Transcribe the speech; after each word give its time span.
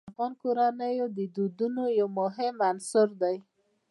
سیلابونه 0.03 0.09
د 0.13 0.13
افغان 0.15 0.33
کورنیو 0.41 1.07
د 1.17 1.19
دودونو 1.35 1.83
یو 1.99 2.07
مهم 2.19 2.55
عنصر 2.69 3.07
دی. 3.21 3.35